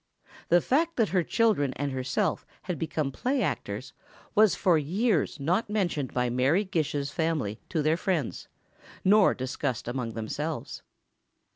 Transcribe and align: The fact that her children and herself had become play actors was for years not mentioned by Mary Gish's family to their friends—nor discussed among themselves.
The 0.49 0.61
fact 0.61 0.95
that 0.95 1.09
her 1.09 1.21
children 1.21 1.73
and 1.75 1.91
herself 1.91 2.43
had 2.63 2.79
become 2.79 3.11
play 3.11 3.43
actors 3.43 3.93
was 4.33 4.55
for 4.55 4.75
years 4.75 5.39
not 5.39 5.69
mentioned 5.69 6.11
by 6.11 6.27
Mary 6.27 6.63
Gish's 6.65 7.11
family 7.11 7.59
to 7.69 7.83
their 7.83 7.97
friends—nor 7.97 9.35
discussed 9.35 9.87
among 9.87 10.13
themselves. 10.13 10.81